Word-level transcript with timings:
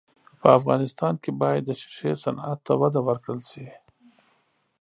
په 0.41 0.47
افغانستان 0.59 1.13
کې 1.23 1.31
باید 1.41 1.63
د 1.65 1.69
ښیښې 1.79 2.13
صنعت 2.23 2.59
ته 2.65 2.73
وده 2.81 2.99
ورکړل 3.07 3.39
سي. 3.51 3.67